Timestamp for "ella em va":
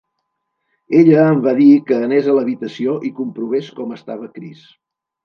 0.99-1.53